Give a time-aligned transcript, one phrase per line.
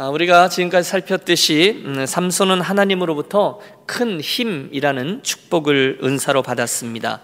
[0.00, 7.20] 아, 우리가 지금까지 살폈듯이 음, 삼손은 하나님으로부터 큰 힘이라는 축복을 은사로 받았습니다.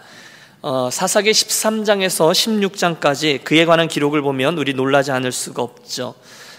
[0.60, 6.16] 어, 사사기 13장에서 16장까지 그에 관한 기록을 보면 우리 놀라지 않을 수가 없죠.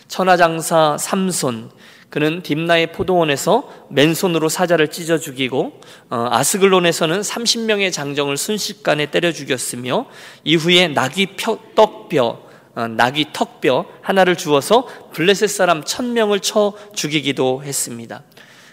[0.08, 1.70] 천하장사 삼손,
[2.10, 10.06] 그는 딥나의 포도원에서 맨손으로 사자를 찢어 죽이고 어, 아스글론에서는 30명의 장정을 순식간에 때려 죽였으며
[10.46, 12.45] 이후에 낙이 펴, 떡뼈
[12.76, 18.23] 어, 낙이 턱뼈 하나를 주어서 블레셋 사람 천명을 쳐 죽이기도 했습니다.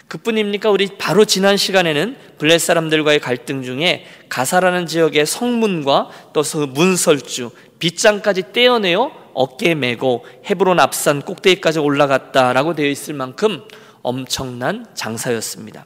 [0.09, 0.69] 그뿐입니까?
[0.69, 9.11] 우리 바로 지난 시간에는 블레셋 사람들과의 갈등 중에 가사라는 지역의 성문과 또 문설주, 빗장까지 떼어내어
[9.33, 13.63] 어깨에 메고 헤브론 앞산 꼭대기까지 올라갔다라고 되어 있을 만큼
[14.03, 15.85] 엄청난 장사였습니다.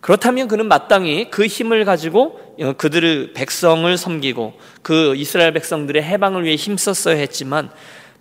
[0.00, 6.56] 그렇다면 그는 마땅히 그 힘을 가지고 어, 그들의 백성을 섬기고 그 이스라엘 백성들의 해방을 위해
[6.56, 7.70] 힘썼어야 했지만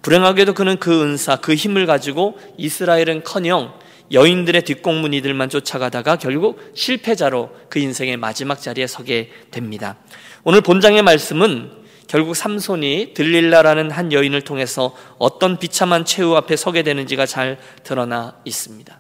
[0.02, 3.74] 불행하게도 그는 그 은사, 그 힘을 가지고 이스라엘은 커녕
[4.12, 9.98] 여인들의 뒷공무니들만 쫓아가다가 결국 실패자로 그 인생의 마지막 자리에 서게 됩니다.
[10.44, 11.72] 오늘 본장의 말씀은
[12.08, 18.99] 결국 삼손이 들릴라라는 한 여인을 통해서 어떤 비참한 최후 앞에 서게 되는지가 잘 드러나 있습니다.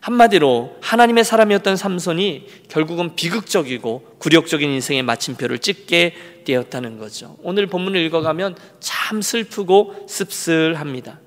[0.00, 7.36] 한마디로 하나님의 사람이었던 삼손이 결국은 비극적이고 굴욕적인 인생의 마침표를 찍게 되었다는 거죠.
[7.42, 11.20] 오늘 본문을 읽어가면 참 슬프고 씁쓸합니다.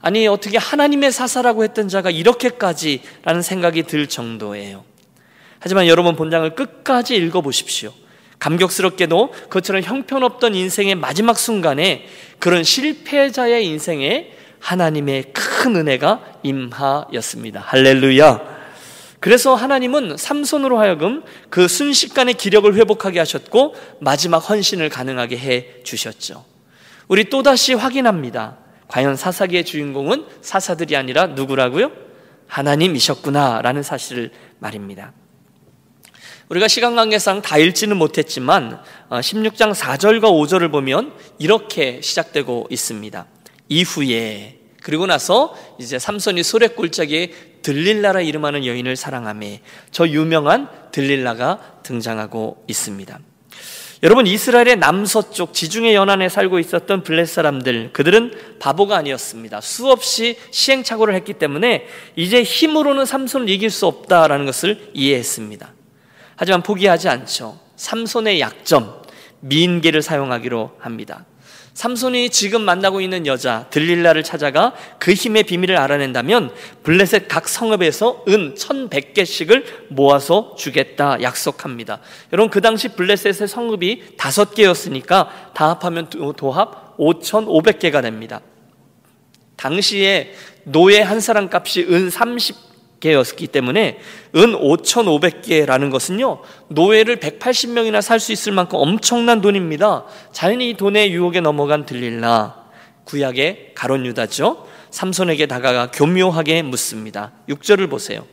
[0.00, 4.84] 아니, 어떻게 하나님의 사사라고 했던 자가 이렇게까지라는 생각이 들 정도예요.
[5.58, 7.92] 하지만 여러분 본장을 끝까지 읽어보십시오.
[8.38, 12.06] 감격스럽게도 그처럼 형편없던 인생의 마지막 순간에
[12.38, 14.30] 그런 실패자의 인생에
[14.64, 17.60] 하나님의 큰 은혜가 임하였습니다.
[17.60, 18.54] 할렐루야.
[19.20, 26.46] 그래서 하나님은 삼손으로 하여금 그 순식간에 기력을 회복하게 하셨고 마지막 헌신을 가능하게 해 주셨죠.
[27.08, 28.56] 우리 또다시 확인합니다.
[28.88, 31.92] 과연 사사기의 주인공은 사사들이 아니라 누구라고요?
[32.46, 35.12] 하나님이셨구나라는 사실을 말입니다.
[36.48, 43.26] 우리가 시간 관계상 다 읽지는 못했지만 16장 어, 4절과 5절을 보면 이렇게 시작되고 있습니다.
[43.68, 47.30] 이후에 그리고 나서 이제 삼손이 소래골짜기에
[47.62, 53.18] 들릴라라 이름하는 여인을 사랑함에 저 유명한 들릴라가 등장하고 있습니다.
[54.02, 59.62] 여러분 이스라엘의 남서쪽 지중해 연안에 살고 있었던 블레 사람들 그들은 바보가 아니었습니다.
[59.62, 65.72] 수없이 시행착오를 했기 때문에 이제 힘으로는 삼손을 이길 수 없다라는 것을 이해했습니다.
[66.36, 67.58] 하지만 포기하지 않죠.
[67.76, 69.02] 삼손의 약점,
[69.40, 71.24] 미인계를 사용하기로 합니다.
[71.74, 76.52] 삼손이 지금 만나고 있는 여자 들릴라를 찾아가 그 힘의 비밀을 알아낸다면
[76.84, 81.98] 블레셋 각 성읍에서 은 1100개씩을 모아서 주겠다 약속합니다.
[82.32, 88.40] 여러분 그 당시 블레셋의 성읍이 다섯 개였으니까 다 합하면 도합 5500개가 됩니다.
[89.56, 90.32] 당시에
[90.62, 92.56] 노예 한 사람 값이 은 30,
[93.04, 93.98] 개였기 때문에
[94.34, 100.06] 은 5,500개라는 것은요, 노예를 180명이나 살 수 있을 만큼 엄청난 돈입니다.
[100.32, 102.64] 자연히 이 돈의 유혹에 넘어간 들릴라.
[103.04, 104.66] 구약의 가론 유다죠.
[104.90, 107.32] 삼손에게 다가가 교묘하게 묻습니다.
[107.50, 108.24] 6절을 보세요.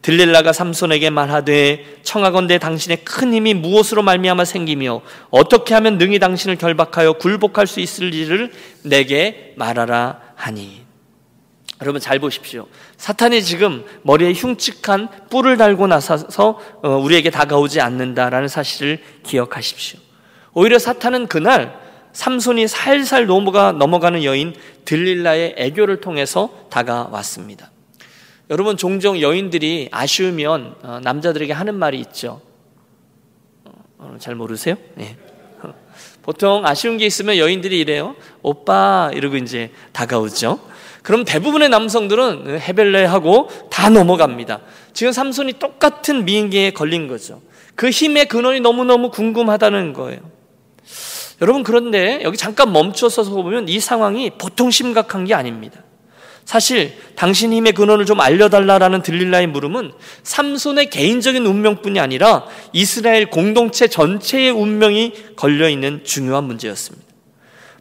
[0.00, 7.14] 들릴라가 삼손에게 말하되 청하건대 당신의 큰 힘이 무엇으로 말미암아 생기며 어떻게 하면 능히 당신을 결박하여
[7.14, 8.52] 굴복할 수 있을지를
[8.82, 10.84] 내게 말하라 하니
[11.82, 12.66] 여러분 잘 보십시오.
[12.96, 20.00] 사탄이 지금 머리에 흉측한 뿔을 달고 나서서 어, 우리에게 다가오지 않는다라는 사실을 기억하십시오.
[20.52, 21.80] 오히려 사탄은 그날
[22.12, 24.54] 삼손이 살살 넘어가 넘어가는 여인
[24.84, 27.70] 들릴라의 애교를 통해서 다가왔습니다.
[28.50, 32.40] 여러분 종종 여인들이 아쉬우면 어, 남자들에게 하는 말이 있죠.
[33.98, 34.76] 어, 잘 모르세요?
[34.94, 35.16] 네.
[36.22, 38.14] 보통 아쉬운 게 있으면 여인들이 이래요.
[38.42, 40.73] 오빠 이러고 이제 다가오죠.
[41.04, 44.60] 그럼 대부분의 남성들은 헤벨레하고 다 넘어갑니다.
[44.94, 47.42] 지금 삼손이 똑같은 미인계에 걸린 거죠.
[47.74, 50.20] 그 힘의 근원이 너무너무 궁금하다는 거예요.
[51.42, 55.82] 여러분 그런데 여기 잠깐 멈춰서 보면 이 상황이 보통 심각한 게 아닙니다.
[56.46, 59.92] 사실 당신 힘의 근원을 좀 알려달라라는 들릴라의 물음은
[60.22, 67.03] 삼손의 개인적인 운명뿐이 아니라 이스라엘 공동체 전체의 운명이 걸려 있는 중요한 문제였습니다.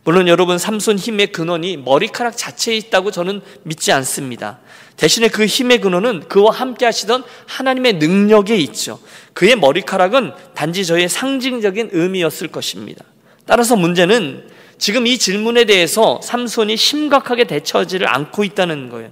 [0.06, 4.60] 물론 여러분 삼손 힘의 근원이 머리카락 자체에 있다고 저는 믿지 않습니다.
[4.98, 9.00] 대신에 그 힘의 근원은 그와 함께 하시던 하나님의 능력에 있죠.
[9.34, 13.06] 그의 머리카락은 단지 저의 상징적인 의미였을 것입니다.
[13.46, 19.10] 따라서 문제는 지금 이 질문에 대해서 삼손이 심각하게 대처하지를 않고 있다는 거예요.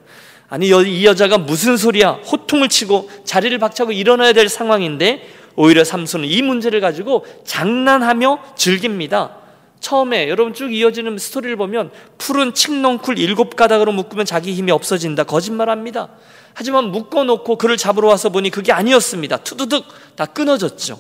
[0.49, 2.19] 아니 이 여자가 무슨 소리야?
[2.29, 9.40] 호통을 치고 자리를 박차고 일어나야 될 상황인데 오히려 삼손은 이 문제를 가지고 장난하며 즐깁니다.
[9.81, 15.23] 처음에 여러분 쭉 이어지는 스토리를 보면 푸른 칡넝쿨 일곱 가닥으로 묶으면 자기 힘이 없어진다.
[15.23, 16.09] 거짓말합니다.
[16.53, 19.37] 하지만 묶어놓고 그를 잡으러 와서 보니 그게 아니었습니다.
[19.37, 19.85] 투두둑
[20.15, 20.99] 다 끊어졌죠.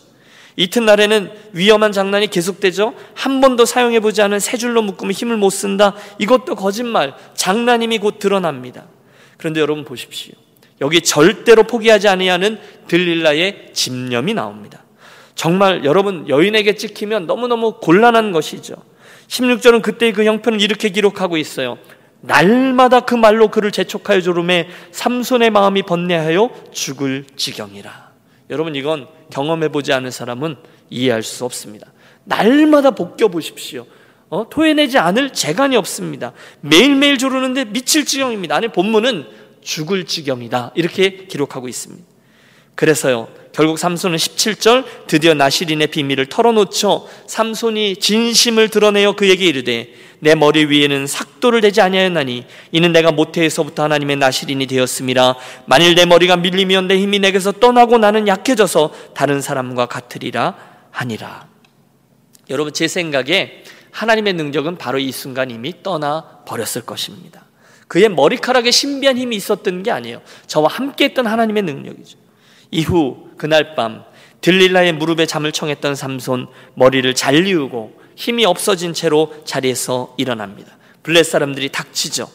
[0.57, 2.93] 이튿날에는 위험한 장난이 계속되죠.
[3.13, 5.95] 한 번도 사용해보지 않은 세 줄로 묶으면 힘을 못 쓴다.
[6.19, 8.85] 이것도 거짓말, 장난임이 곧 드러납니다.
[9.37, 10.33] 그런데 여러분 보십시오.
[10.81, 14.83] 여기 절대로 포기하지 아니하는 들릴라의 집념이 나옵니다.
[15.35, 18.75] 정말 여러분 여인에게 찍히면 너무너무 곤란한 것이죠.
[19.27, 21.77] 16절은 그때의 그 형편을 이렇게 기록하고 있어요.
[22.21, 28.11] 날마다 그 말로 그를 재촉하여 조름에 삼손의 마음이 번뇌하여 죽을 지경이라.
[28.49, 30.57] 여러분 이건 경험해 보지 않은 사람은
[30.89, 31.91] 이해할 수 없습니다.
[32.25, 33.87] 날마다 복겨 보십시오.
[34.29, 34.47] 어?
[34.49, 36.33] 토해내지 않을 재간이 없습니다.
[36.61, 38.55] 매일매일 조르는데 미칠 지경입니다.
[38.55, 39.25] 안에 본문은
[39.61, 40.71] 죽을 지경이다.
[40.75, 42.10] 이렇게 기록하고 있습니다.
[42.81, 43.27] 그래서요.
[43.53, 47.07] 결국 삼손은 17절 드디어 나시린의 비밀을 털어놓죠.
[47.27, 54.15] 삼손이 진심을 드러내어 그에게 이르되 내 머리 위에는 삭도를 대지 아니하였나니 이는 내가 모태에서부터 하나님의
[54.15, 55.35] 나시린이 되었음이라
[55.67, 60.55] 만일 내 머리가 밀리면 내 힘이 내게서 떠나고 나는 약해져서 다른 사람과 같으리라
[60.89, 61.49] 하니라.
[62.49, 67.45] 여러분 제 생각에 하나님의 능력은 바로 이 순간 이미 떠나 버렸을 것입니다.
[67.87, 70.23] 그의 머리카락에 신비한 힘이 있었던 게 아니에요.
[70.47, 72.30] 저와 함께 했던 하나님의 능력이죠.
[72.71, 74.03] 이후 그날 밤
[74.41, 80.77] 들릴라의 무릎에 잠을 청했던 삼손 머리를 잘리우고 힘이 없어진 채로 자리에서 일어납니다.
[81.03, 82.29] 블레 사람들이 닥치죠.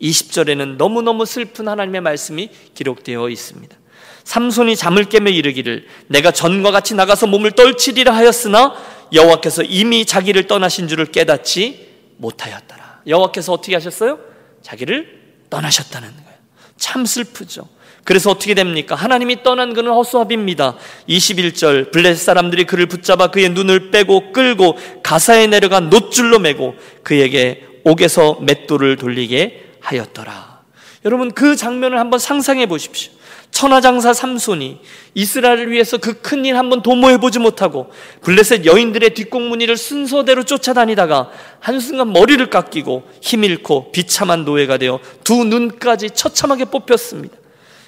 [0.00, 3.76] 20절에는 너무너무 슬픈 하나님의 말씀이 기록되어 있습니다.
[4.24, 8.74] 삼손이 잠을 깨며 이르기를 내가 전과 같이 나가서 몸을 떨치리라 하였으나
[9.12, 13.02] 여호와께서 이미 자기를 떠나신 줄을 깨닫지 못하였더라.
[13.06, 14.18] 여호와께서 어떻게 하셨어요?
[14.62, 16.38] 자기를 떠나셨다는 거예요.
[16.76, 17.68] 참 슬프죠.
[18.04, 18.94] 그래서 어떻게 됩니까?
[18.94, 20.76] 하나님이 떠난 그는 허수아비입니다.
[21.08, 28.38] 21절 블레 사람들이 그를 붙잡아 그의 눈을 빼고 끌고 가사에 내려가 노줄로 매고 그에게 옥에서
[28.42, 30.60] 맷돌을 돌리게 하였더라.
[31.06, 33.12] 여러분 그 장면을 한번 상상해 보십시오.
[33.50, 34.80] 천하장사 삼손이
[35.14, 37.90] 이스라엘을 위해서 그 큰 일 한번 도모해 보지 못하고
[38.22, 41.30] 블레셋 여인들의 뒷공무니를 순서대로 쫓아다니다가
[41.60, 47.36] 한순간 머리를 깎이고 힘 잃고 비참한 노예가 되어 두 눈까지 처참하게 뽑혔습니다.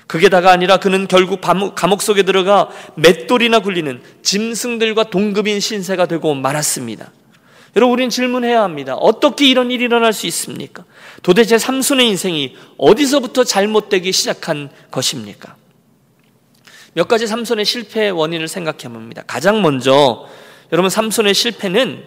[0.07, 7.13] 그게다가 아니라 그는 결국 감옥 속에 들어가 맷돌이나 굴리는 짐승들과 동급인 신세가 되고 말았습니다.
[7.75, 8.95] 여러분, 우리는 질문해야 합니다.
[8.95, 10.85] 어떻게 이런 일이 일어날 수 있습니까?
[11.23, 15.57] 도대체 삼손의 인생이 어디서부터 잘못되기 시작한 것입니까?
[16.95, 19.23] 몇 가지 삼손의 실패의 원인을 생각해 봅니다.
[19.27, 20.27] 가장 먼저,
[20.73, 22.03] 여러분, 삼손의 실패는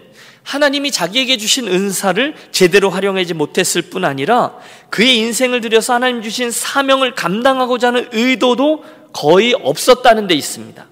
[0.50, 4.58] 하나님이 자기에게 주신 은사를 제대로 활용하지 못했을 뿐 아니라
[4.90, 10.88] 그의 인생을 들여서 하나님 주신 사명을 감당하고자 하는 의도도 거의 없었다는 데 있습니다.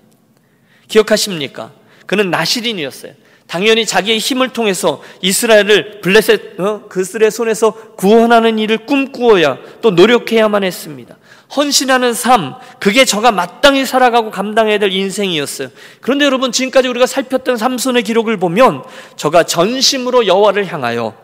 [0.88, 1.72] 기억하십니까?
[2.06, 3.14] 그는 나시린이었어요.
[3.48, 6.84] 당연히 자기의 힘을 통해서 이스라엘을 블레셋 어?
[6.88, 11.18] 그들의 손에서 구원하는 일을 꿈꾸어야 또 노력해야만 했습니다.
[11.56, 15.70] 헌신하는 삶, 그게 저가 마땅히 살아가고 감당해야 될 인생이었어요.
[16.02, 18.84] 그런데 여러분 지금까지 우리가 살폈던 삼손의 기록을 보면
[19.16, 21.16] 저가 전심으로 여호와를 향하여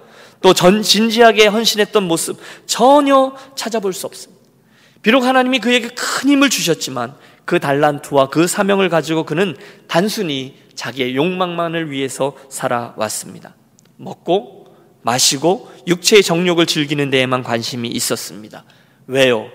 [0.41, 4.43] 또 전 진지하게 헌신했던 모습 전혀 찾아볼 수 없습니다.
[5.01, 7.15] 비록 하나님이 그에게 큰 힘을 주셨지만
[7.45, 9.55] 그 달란트와 그 사명을 가지고 그는
[9.87, 13.55] 단순히 자기의 욕망만을 위해서 살아왔습니다.
[13.97, 14.67] 먹고
[15.01, 18.63] 마시고 육체의 정욕을 즐기는 데에만 관심이 있었습니다.
[19.07, 19.47] 왜요?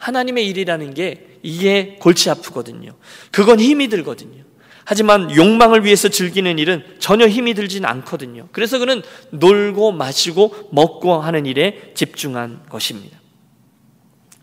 [0.00, 2.96] 하나님의 일이라는 게 이게 골치 아프거든요.
[3.30, 4.42] 그건 힘이 들거든요.
[4.84, 8.48] 하지만 욕망을 위해서 즐기는 일은 전혀 힘이 들진 않거든요.
[8.50, 13.20] 그래서 그는 놀고 마시고 먹고 하는 일에 집중한 것입니다.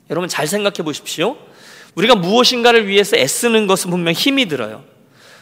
[0.10, 1.36] 여러분 잘 생각해 보십시오.
[1.96, 4.84] 우리가 무엇인가를 위해서 애쓰는 것은 분명 힘이 들어요.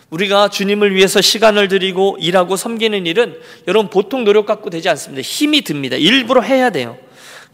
[0.09, 5.21] 우리가 주님을 위해서 시간을 들이고 일하고 섬기는 일은 여러분 보통 노력 갖고 되지 않습니다.
[5.21, 5.97] 힘이 듭니다.
[5.97, 6.97] 일부러 해야 돼요.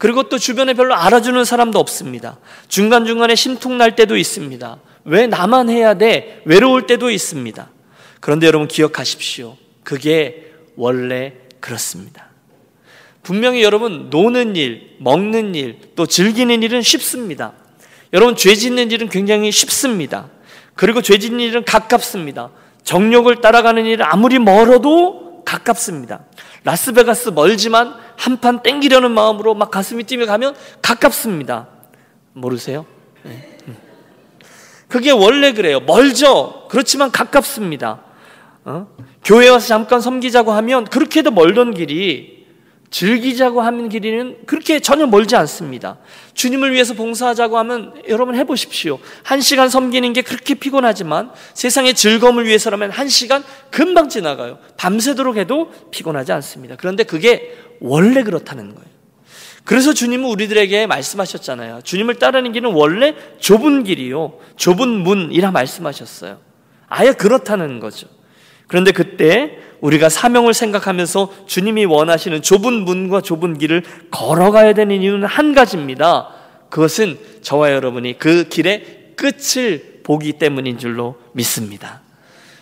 [0.02, 2.38] 그리고 또 주변에 별로 알아주는 사람도 없습니다.
[2.66, 4.80] 중간중간에 심통 날 때도 있습니다.
[5.04, 6.42] 왜 나만 해야 돼?
[6.44, 7.70] 외로울 때도 있습니다.
[8.18, 9.56] 그런데 여러분 기억하십시오.
[9.84, 12.30] 그게 원래 그렇습니다.
[13.22, 17.52] 분명히 여러분 노는 일, 먹는 일, 또 즐기는 일은 쉽습니다.
[18.12, 20.30] 여러분 죄 짓는 일은 굉장히 쉽습니다.
[20.74, 22.50] 그리고 죄 짓는 일은 가깝습니다.
[22.82, 26.24] 정욕을 따라가는 일은 아무리 멀어도 가깝습니다.
[26.64, 31.68] 라스베가스 멀지만 한 판 땡기려는 마음으로 막 가슴이 뛰며 가면 가깝습니다.
[32.32, 32.86] 모르세요?
[33.22, 33.58] 네.
[33.68, 33.76] 음.
[34.88, 35.80] 그게 원래 그래요.
[35.80, 36.66] 멀죠.
[36.68, 38.00] 그렇지만 가깝습니다.
[38.64, 38.86] 어?
[39.24, 42.41] 교회 와서 잠깐 섬기자고 하면 그렇게도 멀던 길이
[42.92, 45.96] 즐기자고 하는 길이는 그렇게 전혀 멀지 않습니다.
[46.34, 48.98] 주님을 위해서 봉사하자고 하면 여러분 해보십시오.
[49.24, 54.58] 한 시간 섬기는 게 그렇게 피곤하지만 세상의 즐거움을 위해서라면 한 시간 금방 지나가요.
[54.76, 56.76] 밤새도록 해도 피곤하지 않습니다.
[56.76, 58.92] 그런데 그게 원래 그렇다는 거예요.
[59.64, 61.80] 그래서 주님은 우리들에게 말씀하셨잖아요.
[61.82, 64.38] 주님을 따르는 길은 원래 좁은 길이요.
[64.56, 66.40] 좁은 문이라 말씀하셨어요.
[66.88, 68.06] 아예 그렇다는 거죠.
[68.66, 75.54] 그런데 그때 우리가 사명을 생각하면서 주님이 원하시는 좁은 문과 좁은 길을 걸어가야 되는 이유는 한
[75.54, 76.30] 가지입니다.
[76.70, 82.00] 그것은 저와 여러분이 그 길의 끝을 보기 때문인 줄로 믿습니다.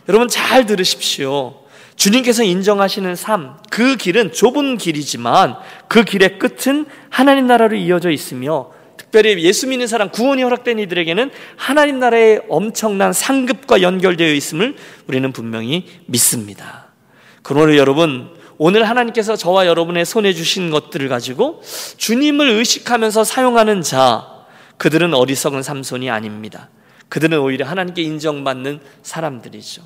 [0.08, 1.60] 여러분 잘 들으십시오.
[1.94, 5.56] 주님께서 인정하시는 삶, 그 길은 좁은 길이지만
[5.88, 11.98] 그 길의 끝은 하나님 나라로 이어져 있으며 특별히 예수 믿는 사람, 구원이 허락된 이들에게는 하나님
[11.98, 16.89] 나라의 엄청난 상급과 연결되어 있음을 우리는 분명히 믿습니다.
[17.42, 21.62] 그러므로 여러분, 오늘 하나님께서 저와 여러분의 손에 주신 것들을 가지고
[21.96, 24.26] 주님을 의식하면서 사용하는 자,
[24.76, 26.68] 그들은 어리석은 삼손이 아닙니다.
[27.08, 29.82] 그들은 오히려 하나님께 인정받는 사람들이죠.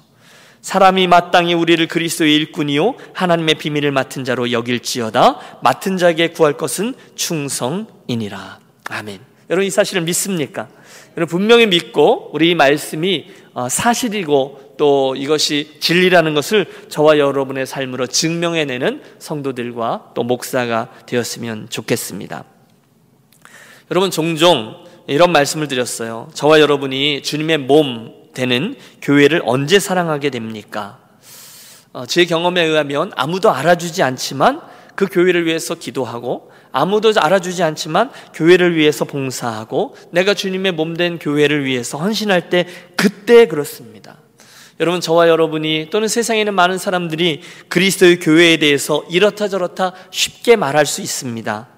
[0.60, 8.60] 사람이 마땅히 우리를 그리스도의 일꾼이요 하나님의 비밀을 맡은 자로 여길지어다 맡은 자에게 구할 것은 충성이니라.
[8.88, 9.20] 아멘.
[9.50, 10.68] 여러분 이 사실을 믿습니까?
[11.16, 18.06] 여러분 분명히 믿고 우리 이 말씀이 어, 사실이고 또 이것이 진리라는 것을 저와 여러분의 삶으로
[18.06, 22.44] 증명해내는 성도들과 또 목사가 되었으면 좋겠습니다.
[23.90, 24.74] 여러분 종종
[25.06, 26.28] 이런 말씀을 드렸어요.
[26.34, 30.98] 저와 여러분이 주님의 몸 되는 교회를 언제 사랑하게 됩니까?
[31.92, 34.60] 어, 제 경험에 의하면 아무도 알아주지 않지만
[34.96, 41.64] 그 교회를 위해서 기도하고 아무도 알아주지 않지만 교회를 위해서 봉사하고 내가 주님의 몸 된 교회를
[41.64, 42.66] 위해서 헌신할 때
[43.04, 44.16] 그때 그렇습니다.
[44.80, 50.86] 여러분 저와 여러분이 또는 세상에 있는 많은 사람들이 그리스도의 교회에 대해서 이렇다 저렇다 쉽게 말할
[50.86, 51.68] 수 있습니다.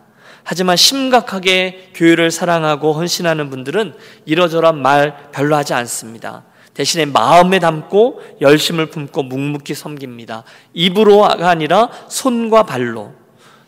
[0.45, 6.45] 하지만 심각하게 교회를 사랑하고 헌신하는 분들은 이러저런 말 별로 하지 않습니다.
[6.75, 10.45] 대신에 마음에 담고 열심을 품고 묵묵히 섬깁니다.
[10.75, 13.15] 입으로가 아니라 손과 발로.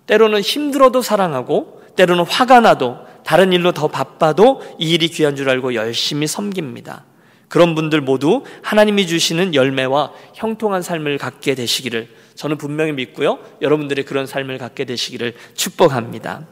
[0.07, 5.75] 때로는 힘들어도 사랑하고 때로는 화가 나도 다른 일로 더 바빠도 이 일이 귀한 줄 알고
[5.75, 7.08] 열심히 섬깁니다.
[7.49, 13.39] 그런 분들 모두 하나님이 주시는 열매와 형통한 삶을 갖게 되시기를 저는 분명히 믿고요.
[13.63, 16.47] 여러분들의 그런 삶을 갖게 되시기를 축복합니다.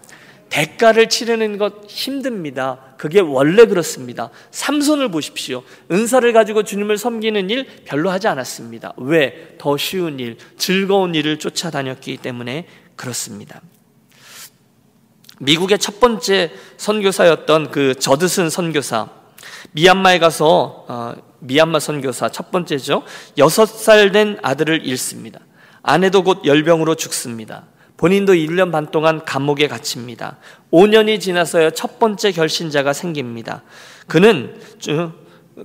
[0.49, 2.79] 대가를 치르는 것 힘듭니다.
[2.97, 4.31] 그게 원래 그렇습니다.
[4.53, 5.63] 삼손을 보십시오.
[5.91, 8.95] 은사를 가지고 주님을 섬기는 일 별로 하지 않았습니다.
[8.97, 9.57] 왜?
[9.59, 13.61] 더 쉬운 일, 즐거운 일을 쫓아다녔기 때문에 그렇습니다.
[15.39, 19.11] 미국의 첫 번째 선교사였던 그 저드슨 선교사,
[19.77, 23.03] 미얀마에 가서 어, 미얀마 선교사 첫 번째죠.
[23.37, 25.41] 여섯 살 된 아들을 잃습니다.
[25.83, 27.65] 아내도 곧 열병으로 죽습니다.
[27.99, 30.39] 본인도 1년 반 동안 감옥에 갇힙니다.
[30.73, 33.63] 5년이 지나서야 첫 번째 결신자가 생깁니다.
[34.07, 34.59] 그는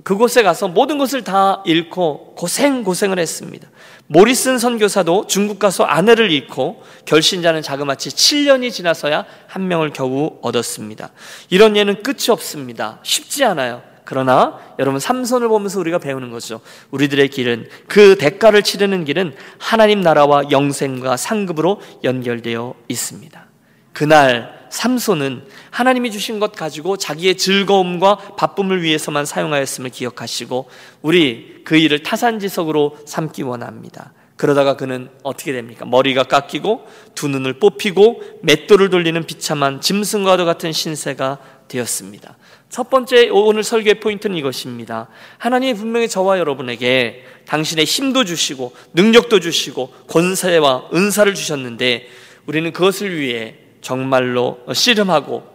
[0.04, 3.68] 그곳에 가서 모든 것을 다 잃고 고생 고생을 했습니다.
[4.08, 11.10] 모리슨 선교사도 중국 가서 아내를 잃고 결신자는 자그마치 7년이 지나서야 한 명을 겨우 얻었습니다.
[11.48, 12.98] 이런 예는 끝이 없습니다.
[13.02, 13.91] 쉽지 않아요.
[14.04, 16.60] 그러나 여러분 삼손을 보면서 우리가 배우는 거죠.
[16.90, 23.46] 우리들의 길은 그 대가를 치르는 길은 하나님 나라와 영생과 상급으로 연결되어 있습니다.
[23.92, 30.68] 그날 삼손은 하나님이 주신 것 가지고 자기의 즐거움과 바쁨을 위해서만 사용하였음을 기억하시고
[31.02, 34.12] 우리 그 일을 타산지석으로 삼기 원합니다.
[34.36, 35.84] 그러다가 그는 어떻게 됩니까?
[35.84, 41.38] 머리가 깎이고 두 눈을 뽑히고 맷돌을 돌리는 비참한 짐승과도 같은 신세가
[41.72, 42.36] 되었습니다.
[42.68, 45.08] 첫 번째 오늘 설교의 포인트는 이것입니다.
[45.38, 52.08] 하나님이 분명히 저와 여러분에게 당신의 힘도 주시고 능력도 주시고 권세와 은사를 주셨는데
[52.46, 55.50] 우리는 그것을 위해 정말로 씨름하고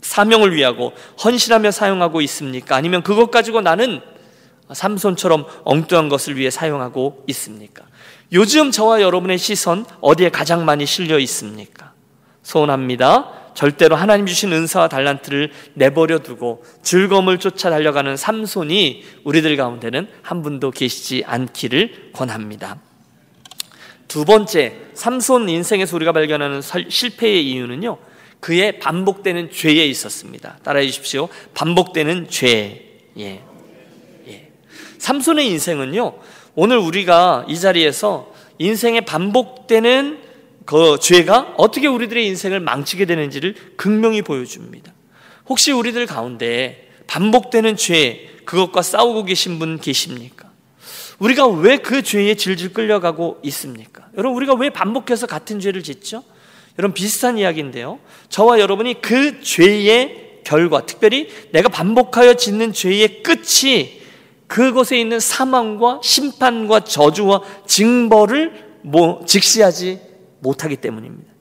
[0.00, 2.76] 사명을 위하고 헌신하며 사용하고 있습니까?
[2.76, 4.00] 아니면 그것 가지고 나는
[4.72, 7.84] 삼손처럼 엉뚱한 것을 위해 사용하고 있습니까?
[8.32, 11.92] 요즘 저와 여러분의 시선 어디에 가장 많이 실려 있습니까?
[12.42, 13.45] 소원합니다.
[13.56, 20.70] 절대로 하나님 주신 은사와 달란트를 내버려 두고 즐거움을 쫓아 달려가는 삼손이 우리들 가운데는 한 분도
[20.70, 22.78] 계시지 않기를 권합니다.
[24.08, 27.96] 두 번째, 삼손 인생에서 우리가 발견하는 실패의 이유는요,
[28.40, 30.58] 그의 반복되는 죄에 있었습니다.
[30.62, 31.28] 따라해 주십시오.
[31.54, 33.00] 반복되는 죄.
[33.18, 33.40] 예.
[34.28, 34.50] 예.
[34.98, 36.12] 삼손의 인생은요,
[36.54, 40.25] 오늘 우리가 이 자리에서 인생에 반복되는
[40.66, 44.92] 그 죄가 어떻게 우리들의 인생을 망치게 되는지를 극명히 보여줍니다.
[45.48, 50.50] 혹시 우리들 가운데 반복되는 죄, 그것과 싸우고 계신 분 계십니까?
[51.20, 54.08] 우리가 왜 그 죄에 질질 끌려가고 있습니까?
[54.18, 56.22] 여러분, 우리가 왜 반복해서 같은 죄를 짓죠?
[56.78, 57.98] 여러분 비슷한 이야기인데요.
[58.28, 64.02] 저와 여러분이 그 죄의 결과, 특별히 내가 반복하여 짓는 죄의 끝이
[64.46, 70.00] 그곳에 있는 사망과 심판과 저주와 징벌을 뭐 직시하지
[70.46, 71.32] 못하기 때문입니다.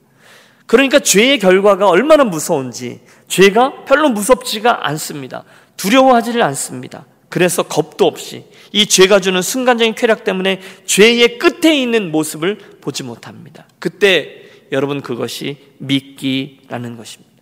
[0.66, 5.44] 그러니까 죄의 결과가 얼마나 무서운지 죄가 별로 무섭지가 않습니다.
[5.78, 7.06] 두려워하지를 않습니다.
[7.30, 13.68] 그래서 겁도 없이 이 죄가 주는 순간적인 쾌락 때문에 죄의 끝에 있는 모습을 보지 못합니다.
[13.80, 17.36] 그때 여러분 그것이 믿기라는 것입니다.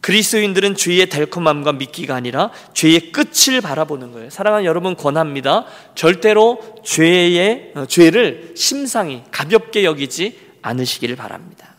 [0.00, 4.30] 그리스도인들은 죄의 달콤함과 믿기가 아니라 죄의 끝을 바라보는 거예요.
[4.30, 5.66] 사랑하는 여러분 권합니다.
[5.94, 11.74] 절대로 죄의 어, 죄를 심상히 가볍게 여기지 않으시기를 바랍니다.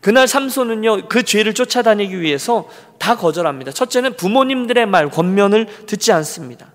[0.00, 3.72] 그날 삼손은요 그 죄를 쫓아다니기 위해서 다 거절합니다.
[3.72, 6.72] 첫째는 부모님들의 말 권면을 듣지 않습니다.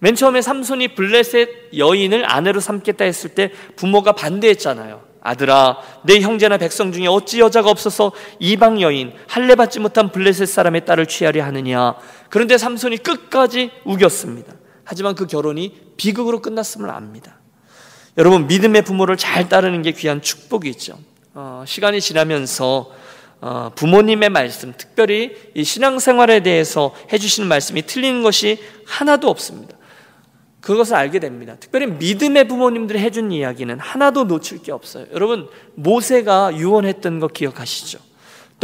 [0.00, 5.02] 맨 처음에 삼손이 블레셋 여인을 아내로 삼겠다 했을 때 부모가 반대했잖아요.
[5.22, 10.84] 아들아, 내 형제나 백성 중에 어찌 여자가 없어서 이방 여인 할례 받지 못한 블레셋 사람의
[10.84, 11.94] 딸을 취하려 하느냐.
[12.28, 14.52] 그런데 삼손이 끝까지 우겼습니다.
[14.84, 17.38] 하지만 그 결혼이 비극으로 끝났음을 압니다.
[18.16, 20.98] 여러분 믿음의 부모를 잘 따르는 게 귀한 축복이 있죠.
[21.34, 22.92] 어, 시간이 지나면서
[23.40, 29.76] 어, 부모님의 말씀, 특별히 이 신앙생활에 대해서 해주시는 말씀이 틀리는 것이 하나도 없습니다.
[30.60, 31.56] 그것을 알게 됩니다.
[31.60, 35.06] 특별히 믿음의 부모님들이 해준 이야기는 하나도 놓칠 게 없어요.
[35.12, 37.98] 여러분 모세가 유언했던 거 기억하시죠?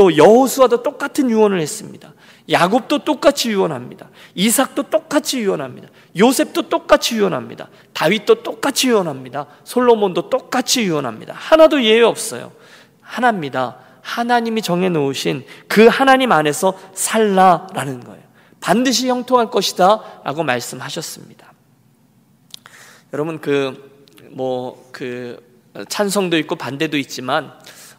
[0.01, 2.15] 또 여호수아도 똑같은 유언을 했습니다.
[2.51, 4.09] 야곱도 똑같이 유언합니다.
[4.35, 5.89] 이삭도 똑같이 유언합니다.
[6.19, 7.69] 요셉도 똑같이 유언합니다.
[7.93, 9.45] 다윗도 똑같이 유언합니다.
[9.65, 11.35] 솔로몬도 똑같이 유언합니다.
[11.37, 12.51] 하나도 예외 없어요.
[13.03, 13.77] 하나입니다.
[14.01, 18.23] 하나님이 정해 놓으신 그 하나님 안에서 살라라는 거예요.
[18.59, 21.53] 반드시 형통할 것이다 라고 말씀하셨습니다.
[23.13, 27.53] 여러분 그 뭐그 그 찬성도 있고 반대도 있지만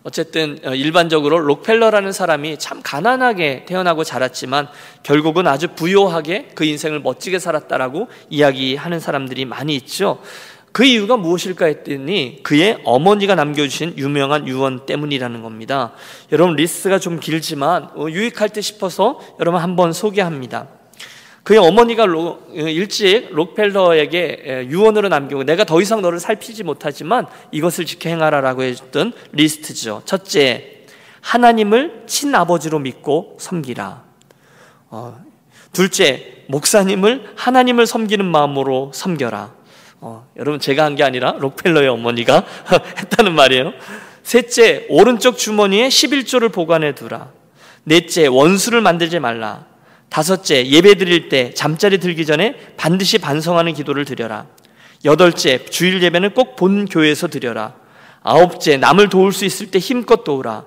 [0.04, 4.68] 어쨌든 어, 일반적으로 록펠러라는 사람이 참 가난하게 태어나고 자랐지만
[5.04, 10.20] 결국은 아주 부요하게 그 인생을 멋지게 살았다라고 이야기하는 사람들이 많이 있죠.
[10.72, 15.92] 그 이유가 무엇일까 했더니 그의 어머니가 남겨주신 유명한 유언 때문이라는 겁니다.
[16.32, 20.68] 여러분 리스트가 좀 길지만 어, 유익할 듯 싶어서 여러분 한번 소개합니다.
[21.44, 28.10] 그의 어머니가 로, 일찍 록펠러에게 유언으로 남기고 내가 더 이상 너를 살피지 못하지만 이것을 지켜
[28.10, 30.04] 행하라라고 해줬던 리스트죠.
[30.06, 30.82] 첫째,
[31.22, 34.04] 하나님을 친아버지로 믿고 섬기라.
[34.90, 35.20] 어,
[35.74, 39.54] 둘째, 목사님을 하나님을 섬기는 마음으로 섬겨라.
[40.02, 42.44] 어, 여러분 제가 한 게 아니라 록펠러의 어머니가
[43.00, 43.74] 했다는 말이에요.
[44.24, 47.32] 셋째, 오른쪽 주머니에 11조를 보관해 두라.
[47.84, 49.66] 넷째, 원수를 만들지 말라.
[50.12, 54.46] 다섯째, 예배 드릴 때 잠자리 들기 전에 반드시 반성하는 기도를 드려라.
[55.06, 57.76] 여덟째, 주일 예배는 꼭 본 교회에서 드려라.
[58.22, 60.66] 아홉째, 남을 도울 수 있을 때 힘껏 도우라.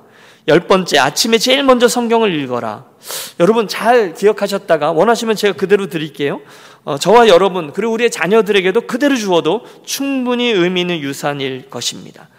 [0.48, 2.86] 열 번째, 아침에 제일 먼저 성경을 읽어라.
[3.38, 6.40] 여러분 잘 기억하셨다가 원하시면 제가 그대로 드릴게요.
[6.84, 12.30] 어, 저와 여러분, 그리고 우리의 자녀들에게도 그대로 주어도 충분히 의미 있는 유산일 것입니다.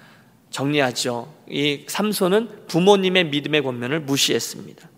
[0.50, 1.32] 정리하죠.
[1.52, 4.90] 이 삼손은 부모님의 믿음의 권면을 무시했습니다.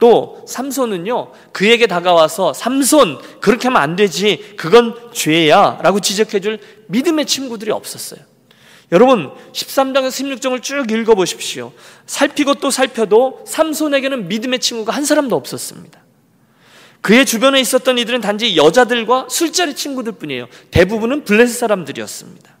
[0.00, 6.58] 또 삼손은요 그에게 다가와서 삼손 그렇게 하면 안 되지 그건 죄야라고 지적해줄
[6.88, 8.20] 믿음의 친구들이 없었어요.
[8.92, 11.72] 여러분 13장에서 16장을 쭉 읽어보십시오.
[12.06, 16.00] 살피고 또 살펴도 삼손에게는 믿음의 친구가 한 사람도 없었습니다.
[17.00, 20.48] 그의 주변에 있었던 이들은 단지 여자들과 술자리 친구들 뿐이에요.
[20.70, 22.59] 대부분은 블레셋 사람들이었습니다.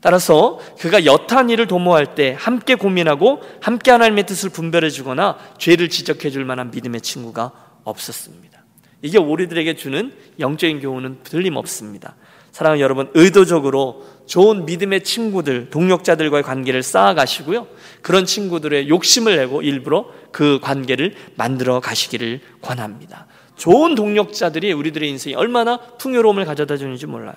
[0.00, 6.30] 따라서 그가 여탄 일을 도모할 때 함께 고민하고 함께 하나님의 뜻을 분별해 주거나 죄를 지적해
[6.30, 7.52] 줄 만한 믿음의 친구가
[7.84, 8.64] 없었습니다.
[9.02, 12.16] 이게 우리들에게 주는 영적인 교훈은 틀림없습니다.
[12.52, 17.68] 사랑하는 여러분, 의도적으로 좋은 믿음의 친구들, 동력자들과의 관계를 쌓아가시고요.
[18.02, 23.26] 그런 친구들의 욕심을 내고 일부러 그 관계를 만들어 가시기를 권합니다.
[23.56, 27.36] 좋은 동력자들이 우리들의 인생에 얼마나 풍요로움을 가져다 주는지 몰라요.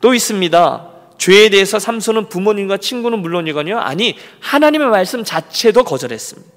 [0.00, 0.99] 또 있습니다.
[1.20, 3.78] 죄에 대해서 삼손은 부모님과 친구는 물론이거니요.
[3.78, 6.50] 아니, 하나님의 말씀 자체도 거절했습니다.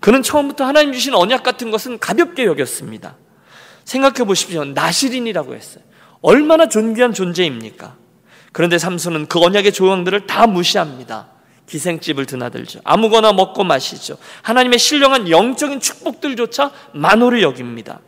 [0.00, 3.16] 그는 처음부터 하나님 주신 언약 같은 것은 가볍게 여겼습니다.
[3.86, 4.66] 생각해 보십시오.
[4.66, 5.82] 나시린이라고 했어요.
[6.20, 7.96] 얼마나 존귀한 존재입니까?
[8.52, 11.28] 그런데 삼손은 그 언약의 조항들을 다 무시합니다.
[11.66, 12.80] 기생집을 드나들죠.
[12.84, 14.18] 아무거나 먹고 마시죠.
[14.42, 18.00] 하나님의 신령한 영적인 축복들조차 만호를 여깁니다.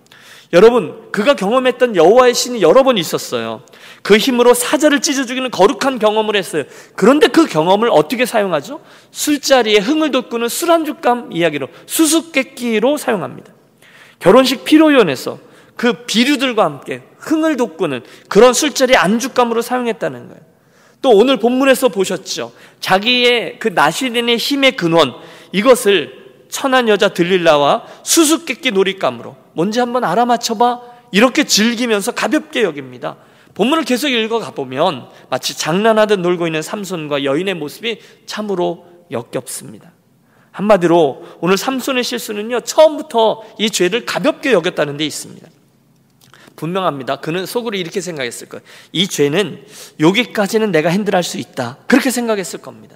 [0.53, 3.63] 여러분, 그가 경험했던 여호와의 신이 여러 번 있었어요.
[4.03, 6.65] 그 힘으로 사자를 찢어 죽이는 거룩한 경험을 했어요.
[6.95, 8.81] 그런데 그 경험을 어떻게 사용하죠?
[9.11, 13.53] 술자리에 흥을 돋구는 술 한죽감 이야기로 수수께끼로 사용합니다.
[14.21, 15.39] 결혼식 피로연에서
[15.77, 20.41] 그 비류들과 함께 흥을 돋구는 그런 술자리 안주감으로 사용했다는 거예요.
[21.03, 22.53] 또 오늘 본문에서 보셨죠.
[22.81, 25.15] 자기의 그 나시린의 힘의 근원,
[25.53, 26.13] 이것을
[26.49, 33.17] 천한 여자 들릴라와 수수께끼 놀잇감으로 뭔지 한번 알아맞혀봐 이렇게 즐기면서 가볍게 여깁니다.
[33.55, 39.91] 본문을 계속 읽어가 보면 마치 장난하듯 놀고 있는 삼손과 여인의 모습이 참으로 역겹습니다.
[40.53, 45.49] 한마디로 오늘 삼손의 실수는요 처음부터 이 죄를 가볍게 여겼다는 데 있습니다.
[46.55, 47.17] 분명합니다.
[47.17, 48.63] 그는 속으로 이렇게 생각했을 거예요.
[48.93, 49.65] 이 죄는
[49.99, 51.79] 여기까지는 내가 핸들할 수 있다.
[51.89, 52.95] 그렇게 생각했을 겁니다.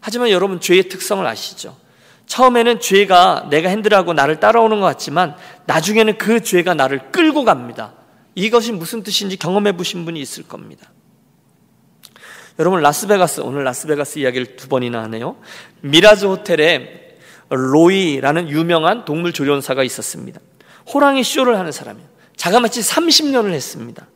[0.00, 1.83] 하지만 여러분 죄의 특성을 아시죠?
[2.26, 7.94] 처음에는 죄가 내가 핸들하고 나를 따라오는 것 같지만 나중에는 그 죄가 나를 끌고 갑니다.
[8.34, 10.90] 이것이 무슨 뜻인지 경험해 보신 분이 있을 겁니다.
[12.58, 15.36] 여러분 라스베가스 오늘 라스베가스 이야기를 두 번이나 하네요.
[15.80, 17.16] 미라즈 호텔에
[17.50, 20.40] 로이라는 유명한 동물 조련사가 있었습니다.
[20.92, 22.08] 호랑이 쇼를 하는 사람이에요.
[22.36, 24.06] 자그마치 30년을 했습니다.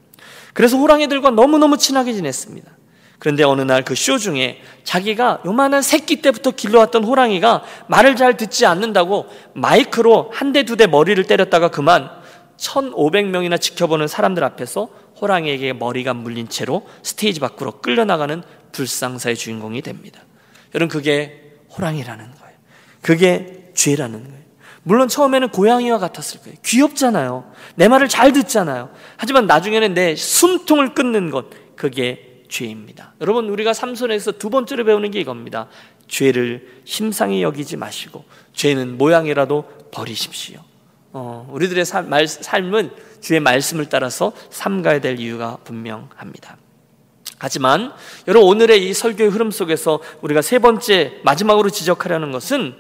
[0.55, 2.71] 그래서 호랑이들과 너무너무 친하게 지냈습니다.
[3.19, 8.65] 그런데 어느 날 그 쇼 중에 자기가 요만한 새끼 때부터 길러왔던 호랑이가 말을 잘 듣지
[8.67, 12.11] 않는다고 마이크로 한 대, 두 대 머리를 때렸다가 그만
[12.59, 14.89] 1,500명이나 지켜보는 사람들 앞에서
[15.21, 20.21] 호랑이에게 머리가 물린 채로 스테이지 밖으로 끌려나가는 불상사의 주인공이 됩니다.
[20.75, 22.57] 여러분, 그게 호랑이라는 거예요.
[23.03, 24.39] 그게 죄라는 거예요.
[24.85, 26.57] 물론 처음에는 고양이와 같았을 거예요.
[26.65, 27.51] 귀엽잖아요.
[27.75, 28.91] 내 말을 잘 듣잖아요.
[29.17, 33.15] 하지만 나중에는 내 숨통을 끊는 것, 그게 죄입니다.
[33.21, 35.69] 여러분, 우리가 삼손에서 두 번째로 배우는 게 이겁니다.
[36.09, 40.61] 죄를 심상히 여기지 마시고, 죄는 모양이라도 버리십시오.
[41.13, 46.57] 어, 우리들의 삶, 말, 삶은 주의 말씀을 따라서 삼가야 될 이유가 분명합니다.
[47.39, 47.93] 하지만
[48.27, 52.75] 여러분 오늘의 이 설교의 흐름 속에서 우리가 세 번째 마지막으로 지적하려는 것은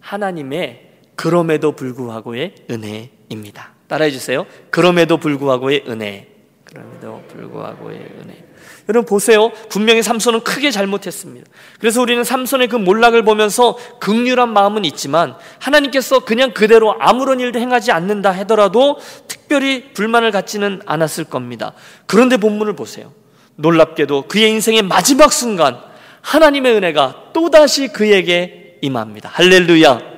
[0.00, 3.72] 하나님의 그럼에도 불구하고의 은혜입니다.
[3.86, 4.46] 따라해 주세요.
[4.70, 6.28] 그럼에도 불구하고의 은혜.
[6.64, 8.44] 그럼에도 불구하고의 은혜.
[8.88, 9.50] 여러분 보세요.
[9.70, 11.46] 분명히 삼손은 크게 잘못했습니다.
[11.78, 17.92] 그래서 우리는 삼손의 그 몰락을 보면서 극률한 마음은 있지만 하나님께서 그냥 그대로 아무런 일도 행하지
[17.92, 21.72] 않는다 하더라도 특별히 불만을 갖지는 않았을 겁니다.
[22.06, 23.12] 그런데 본문을 보세요.
[23.56, 25.80] 놀랍게도 그의 인생의 마지막 순간
[26.20, 29.30] 하나님의 은혜가 또다시 그에게 임합니다.
[29.32, 30.13] 할렐루야.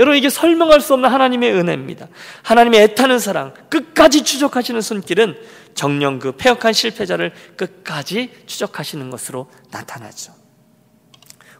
[0.00, 2.08] 여러분 이게 설명할 수 없는 하나님의 은혜입니다.
[2.42, 5.36] 하나님의 애타는 사랑, 끝까지 추적하시는 손길은
[5.74, 10.32] 정령 그 폐역한 실패자를 끝까지 추적하시는 것으로 나타나죠.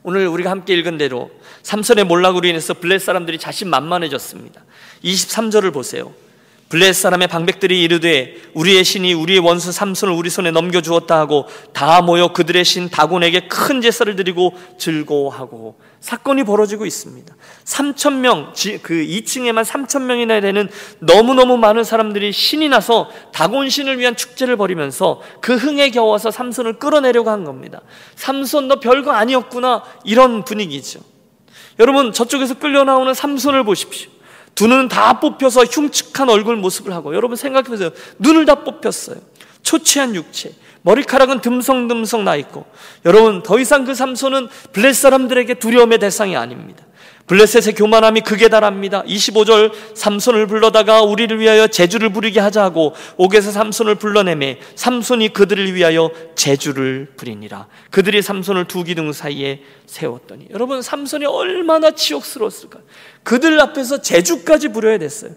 [0.02, 1.30] 오늘 우리가 함께 읽은 대로
[1.64, 4.64] 삼선의 몰락으로 인해서 블레 사람들이 자신 만만해졌습니다.
[5.04, 6.14] 23절을 보세요.
[6.70, 12.00] 블레 사람의 방백들이 이르되 우리의 신이 우리의 원수 삼손을 우리 손에 넘겨 주었다 하고 다
[12.00, 17.34] 모여 그들의 신 다곤에게 큰 제사를 드리고 즐거워하고 사건이 벌어지고 있습니다.
[17.64, 24.16] 3천 명, 그 2층에만 3천 명이나 되는 너무너무 많은 사람들이 신이 나서 다곤 신을 위한
[24.16, 27.82] 축제를 벌이면서 그 흥에 겨워서 삼손을 끌어내려고 한 겁니다.
[28.16, 31.00] 삼손 너 별거 아니었구나 이런 분위기죠.
[31.78, 34.10] 여러분 저쪽에서 끌려 나오는 삼손을 보십시오.
[34.54, 37.90] 두 눈은 다 뽑혀서 흉측한 얼굴 모습을 하고 여러분 생각해 보세요.
[38.18, 39.16] 눈을 다 뽑혔어요.
[39.70, 40.52] 초췌한 육체.
[40.82, 42.64] 머리카락은 듬성듬성 나 있고
[43.04, 46.84] 여러분 더 이상 그 삼손은 블레 사람들에게 두려움의 대상이 아닙니다.
[47.26, 49.04] 블레셋의 교만함이 극에 달합니다.
[49.04, 56.10] 25절 삼손을 불러다가 우리를 위하여 제주를 부리게 하자 하고 옥에서 삼손을 불러내매 삼손이 그들을 위하여
[56.34, 57.68] 제주를 부리니라.
[57.90, 62.82] 그들이 삼손을 두 기둥 사이에 세웠더니 여러분 삼손이 얼마나 치욕스러웠을까요?
[63.22, 65.30] 그들 앞에서 제주까지 부려야 됐어요.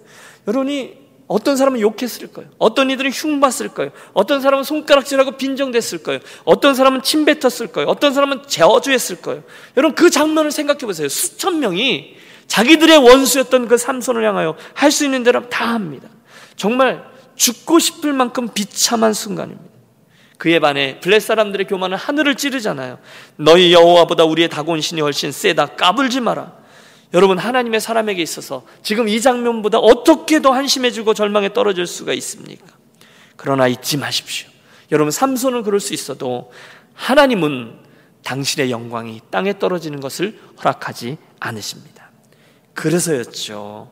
[0.48, 2.50] 여러분이 어떤 사람은 욕했을 거예요.
[2.58, 3.92] 어떤 이들은 흉봤을 거예요.
[4.14, 6.20] 어떤 사람은 손가락질하고 빈정댔을 거예요.
[6.44, 7.90] 어떤 사람은 침 뱉었을 거예요.
[7.90, 9.44] 어떤 사람은 저주했을 거예요.
[9.78, 11.08] 여러분 그 장면을 생각해 보세요.
[11.08, 12.16] 수천 명이
[12.48, 16.10] 자기들의 원수였던 그 삼손을 향하여 할 수 있는 대로 다 합니다.
[16.56, 17.04] 정말
[17.36, 19.74] 죽고 싶을 만큼 비참한 순간입니다.
[20.38, 23.00] 그에 반해 블레 사람들의 교만은 하늘을 찌르잖아요.
[23.38, 25.68] 너희 여호와보다 우리의 다곤 신이 훨씬 세다.
[25.68, 26.63] 까불지 마라.
[27.14, 32.66] 여러분 하나님의 사람에게 있어서 지금 이 장면보다 어떻게 더 한심해지고 절망에 떨어질 수가 있습니까?
[33.36, 34.50] 그러나 잊지 마십시오.
[34.92, 36.52] 여러분 삼손은 그럴 수 있어도
[36.94, 37.80] 하나님은
[38.24, 42.12] 당신의 영광이 땅에 떨어지는 것을 허락하지 않으십니다.
[42.74, 43.92] 그래서였죠.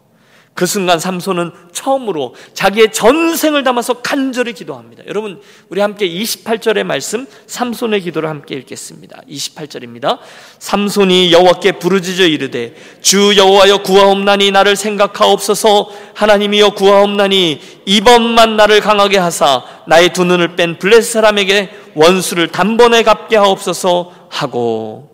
[0.53, 5.03] 그 순간 삼손은 처음으로 자기의 전생을 담아서 간절히 기도합니다.
[5.07, 9.21] 여러분, 우리 함께 28절의 말씀 삼손의 기도를 함께 읽겠습니다.
[9.29, 10.19] 28절입니다.
[10.59, 19.63] 삼손이 여호와께 부르짖어 이르되 주 여호와여 구하옵나니 나를 생각하옵소서 하나님이여 구하옵나니 이번만 나를 강하게 하사
[19.87, 25.10] 나의 두 눈을 뺀 블레 사람에게 원수를 단번에 갚게 하옵소서 하고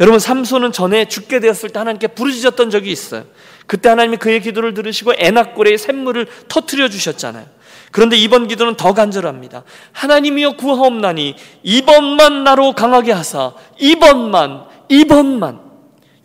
[0.00, 3.24] 여러분 삼손은 전에 죽게 되었을 때 하나님께 부르짖었던 적이 있어요.
[3.66, 7.46] 그때 하나님이 그의 기도를 들으시고 에낙고레의 샘물을 터트려 주셨잖아요.
[7.92, 9.64] 그런데 이번 기도는 더 간절합니다.
[9.92, 15.60] 하나님이여 구하옵나니 이번만 나로 강하게 하사 이번만 이번만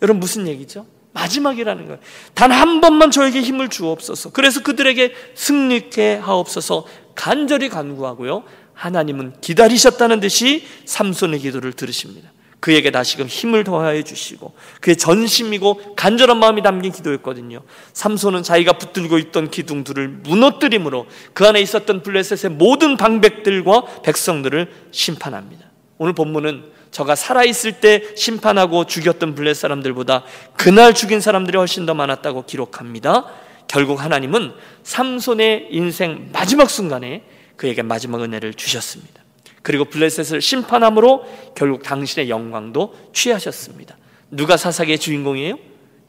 [0.02, 0.86] 여러분 무슨 얘기죠?
[1.14, 1.98] 마지막이라는 거예요.
[2.34, 4.30] 단 한 번만 저에게 힘을 주옵소서.
[4.32, 8.44] 그래서 그들에게 승리케 하옵소서 간절히 간구하고요.
[8.74, 12.30] 하나님은 기다리셨다는 듯이 삼손의 기도를 들으십니다.
[12.62, 17.60] 그에게 다시금 힘을 더하여 주시고 그의 전심이고 간절한 마음이 담긴 기도였거든요.
[17.92, 25.64] 삼손은 자기가 붙들고 있던 기둥들을 무너뜨림으로 그 안에 있었던 블레셋의 모든 방백들과 백성들을 심판합니다.
[25.98, 30.22] 오늘 본문은 저가 살아있을 때 심판하고 죽였던 블레 사람들보다
[30.56, 33.26] 그날 죽인 사람들이 훨씬 더 많았다고 기록합니다.
[33.66, 34.52] 결국 하나님은
[34.84, 37.24] 삼손의 인생 마지막 순간에
[37.56, 39.21] 그에게 마지막 은혜를 주셨습니다.
[39.62, 43.96] 그리고 블레셋을 심판함으로 결국 당신의 영광도 취하셨습니다.
[44.30, 45.56] 누가 사사기의 주인공이에요?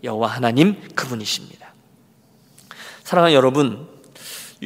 [0.03, 1.73] 여호와 하나님 그분이십니다.
[3.03, 3.87] 사랑하는 여러분,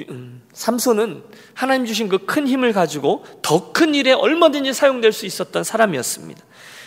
[0.09, 1.23] 음, 삼손은
[1.53, 6.41] 하나님 주신 그 큰 힘을 가지고 더 큰 일에 얼마든지 사용될 수 있었던 사람이었습니다.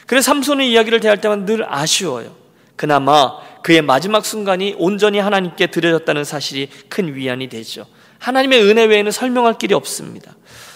[0.06, 2.34] 그래서 삼손의 이야기를 대할 때만 늘 아쉬워요.
[2.76, 7.86] 그나마 그의 마지막 순간이 온전히 하나님께 드려졌다는 사실이 큰 위안이 되죠.
[8.18, 10.34] 하나님의 은혜 외에는 설명할 길이 없습니다.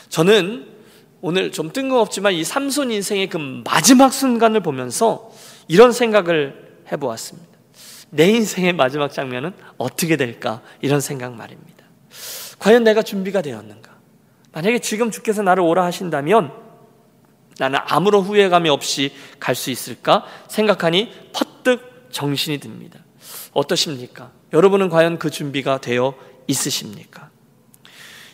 [0.09, 0.74] 저는
[1.27, 5.33] 오늘 좀 뜬금없지만 이 삼손 인생의 그 마지막 순간을 보면서
[5.69, 7.49] 이런 생각을 해보았습니다.
[8.11, 10.61] 내 인생의 마지막 장면은 어떻게 될까?
[10.83, 11.83] 이런 생각 말입니다.
[12.59, 13.91] 과연 내가 준비가 되었는가?
[14.53, 16.53] 만약에 지금 주께서 나를 오라 하신다면
[17.59, 19.11] 나는 아무런 후회감이 없이
[19.41, 23.01] 갈 수 있을까 생각하니 퍼뜩 정신이 듭니다.
[23.55, 24.31] 어떠십니까?
[24.53, 26.13] 여러분은 과연 그 준비가 되어
[26.49, 27.31] 있으십니까?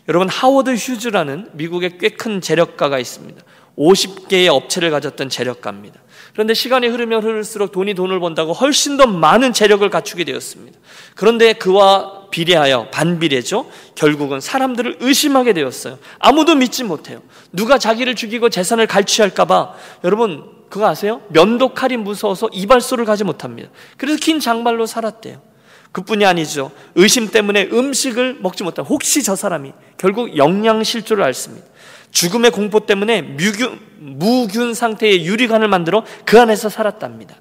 [0.09, 3.43] 여러분 하워드 휴즈라는 미국의 꽤 큰 재력가가 있습니다.
[3.79, 6.01] 50개의 업체를 가졌던 재력가입니다.
[6.33, 10.79] 그런데 시간이 흐르면 흐를수록 돈이 돈을 번다고 훨씬 더 많은 재력을 갖추게 되었습니다.
[11.15, 13.71] 그런데 그와 비례하여 반비례죠.
[13.95, 15.99] 결국은 사람들을 의심하게 되었어요.
[16.19, 17.23] 아무도 믿지 못해요.
[17.53, 21.23] 누가 자기를 죽이고 재산을 갈취할까봐 여러분 그거 아세요?
[21.31, 23.71] 면도칼이 무서워서 이발소를 가지 못합니다.
[23.97, 25.43] 그래서 긴 장발로 살았대요.
[25.92, 26.70] 그뿐이 아니죠.
[26.94, 31.66] 의심 때문에 음식을 먹지 못한 혹시 저 사람이 결국 영양 실조를 앓습니다.
[32.11, 37.37] 죽음의 공포 때문에 무균, 무균 상태의 유리관을 만들어 그 안에서 살았답니다.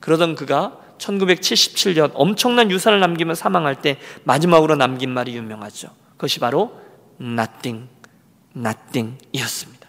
[0.00, 5.88] 그러던 그가 1977년 엄청난 유산을 남기며 사망할 때 마지막으로 남긴 말이 유명하죠.
[6.12, 6.72] 그것이 바로
[7.20, 7.88] nothing,
[8.56, 9.88] nothing이었습니다.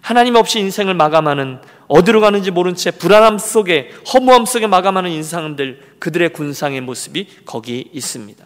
[0.00, 1.60] 하나님 없이 인생을 마감하는
[1.92, 8.42] 어디로 가는지 모른 채 불안함 속에 허무함 속에 마감하는 인상들 그들의 군상의 모습이 거기 있습니다.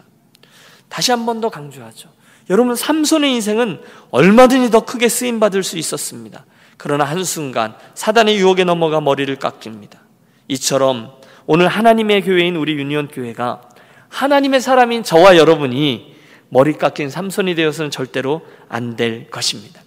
[0.88, 2.08] 다시 한 번 더 강조하죠.
[2.50, 3.80] 여러분 삼손의 인생은
[4.10, 6.44] 얼마든지 더 크게 쓰임 받을 수 있었습니다.
[6.76, 10.00] 그러나 한순간 사단의 유혹에 넘어가 머리를 깎입니다.
[10.48, 11.12] 이처럼
[11.46, 13.62] 오늘 하나님의 교회인 우리 유니온 교회가
[14.08, 16.16] 하나님의 사람인 저와 여러분이
[16.48, 19.80] 머리 깎인 삼손이 되어서는 절대로 안 될 것입니다.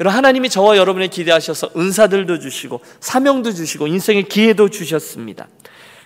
[0.00, 5.48] 여러분 하나님이 저와 여러분의 기대하셔서 은사들도 주시고 사명도 주시고 인생의 기회도 주셨습니다.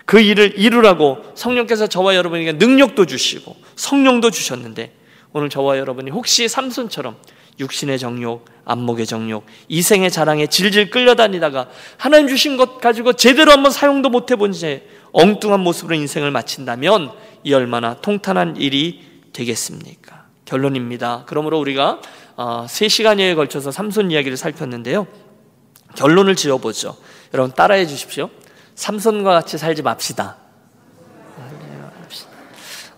[0.07, 4.93] 그 일을 이루라고 성령께서 저와 여러분에게 능력도 주시고 성령도 주셨는데
[5.33, 7.17] 오늘 저와 여러분이 혹시 삼손처럼
[7.61, 14.09] 육신의 정욕, 안목의 정욕, 이생의 자랑에 질질 끌려다니다가 하나님 주신 것 가지고 제대로 한번 사용도
[14.09, 17.13] 못 해본 채 엉뚱한 모습으로 인생을 마친다면
[17.45, 19.03] 이 얼마나 통탄한 일이
[19.33, 20.27] 되겠습니까?
[20.45, 21.25] 결론입니다.
[21.27, 22.01] 그러므로 우리가
[22.37, 25.07] 3시간여에 어, 걸쳐서 삼손 이야기를 살폈는데요.
[25.97, 26.97] 결론을 지어보죠.
[27.35, 28.31] 여러분 따라해 주십시오.
[28.75, 30.37] 삼손과 같이 살지 맙시다.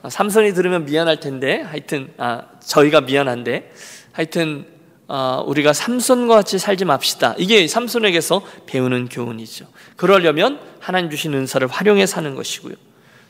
[0.03, 3.73] 아, 삼손이 들으면 미안할 텐데 하여튼 아, 저희가 미안한데
[4.13, 4.67] 하여튼
[5.09, 7.35] 어, 우리가 삼손과 같이 살지 맙시다.
[7.39, 9.67] 이게 삼손에게서 배우는 교훈이죠.
[9.97, 12.75] 그러려면 하나님 주신 은사를 활용해 사는 것이고요.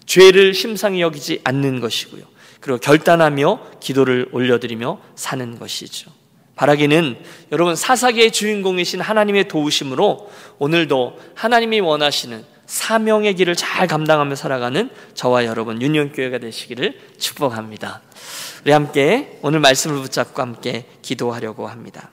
[0.07, 2.23] 죄를 심상히 여기지 않는 것이고요.
[2.65, 6.11] 그리고 결단하며 기도를 올려드리며 사는 것이죠.
[6.57, 7.19] 바라기는
[7.53, 15.83] 여러분 사사기의 주인공이신 하나님의 도우심으로 오늘도 하나님이 원하시는 사명의 길을 잘 감당하며 살아가는 저와 여러분
[15.83, 18.01] 유니온교회가 되시기를 축복합니다.
[18.65, 22.09] 우리 함께 오늘 말씀을 붙잡고 함께 기도하려고 합니다.